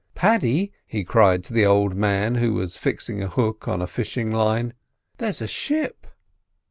"Paddy," 0.15 0.73
he 0.87 1.03
cried 1.03 1.43
to 1.43 1.53
the 1.53 1.63
old 1.67 1.93
man, 1.95 2.33
who 2.33 2.55
was 2.55 2.75
fixing 2.75 3.21
a 3.21 3.27
hook 3.27 3.67
on 3.67 3.83
a 3.83 3.85
fishing 3.85 4.31
line, 4.31 4.73
"there's 5.19 5.43
a 5.43 5.47
ship!" 5.47 6.07